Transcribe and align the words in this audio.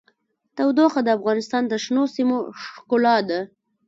تودوخه 0.55 1.01
د 1.03 1.09
افغانستان 1.17 1.63
د 1.67 1.73
شنو 1.83 2.03
سیمو 2.15 2.37
ښکلا 2.61 3.17
ده. 3.29 3.39